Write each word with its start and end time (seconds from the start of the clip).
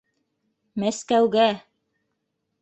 Мәскәүгә! 0.83 1.45